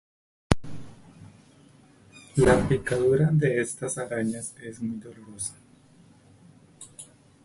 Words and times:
La 2.37 2.67
picadura 2.67 3.29
de 3.31 3.61
estas 3.61 3.99
arañas 3.99 4.55
es 4.59 4.81
muy 4.81 4.97
dolorosa. 4.97 5.53